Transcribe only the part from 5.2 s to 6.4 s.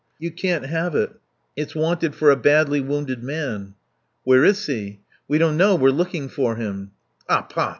"We don't know. We're looking